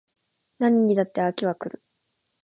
[0.57, 1.83] 何にだって飽きは来る